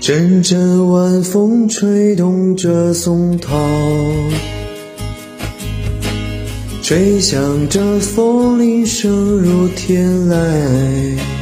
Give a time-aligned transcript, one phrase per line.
[0.00, 3.56] 阵阵晚风吹动着松涛，
[6.82, 11.41] 吹响着风铃声如天籁。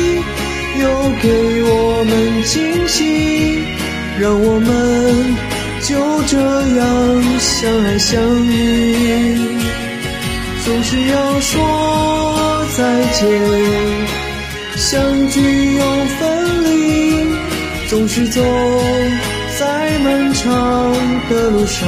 [1.21, 1.29] 给
[1.63, 3.63] 我们惊喜？
[4.19, 5.35] 让我们
[5.81, 5.95] 就
[6.27, 9.37] 这样相爱相依，
[10.65, 13.21] 总是要说再见，
[14.75, 15.81] 相聚又
[16.19, 16.69] 分离。
[17.87, 18.41] 总是走
[19.59, 20.91] 在漫长
[21.29, 21.87] 的路上。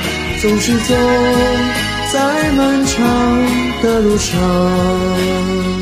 [0.41, 0.95] 总是走
[2.11, 5.80] 在漫长的路上。